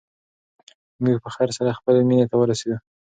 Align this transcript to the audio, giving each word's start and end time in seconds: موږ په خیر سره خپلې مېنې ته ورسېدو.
موږ 1.03 1.17
په 1.23 1.29
خیر 1.35 1.49
سره 1.57 1.77
خپلې 1.79 2.01
مېنې 2.09 2.25
ته 2.31 2.35
ورسېدو. 2.37 2.77